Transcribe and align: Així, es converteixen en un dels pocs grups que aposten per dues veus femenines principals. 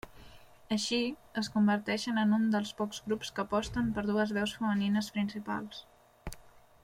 Així, 0.75 0.97
es 1.41 1.49
converteixen 1.57 2.21
en 2.21 2.33
un 2.37 2.47
dels 2.55 2.71
pocs 2.79 3.03
grups 3.11 3.31
que 3.35 3.45
aposten 3.45 3.93
per 3.97 4.05
dues 4.07 4.35
veus 4.39 4.55
femenines 4.63 5.11
principals. 5.19 5.85